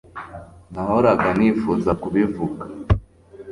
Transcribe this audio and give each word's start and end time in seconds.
nahoraga 0.73 1.27
nifuza 1.37 1.91
kubivuga 2.01 2.63